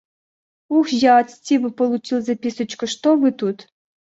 [0.79, 3.67] Уж я от Стивы получил записочку, что вы тут.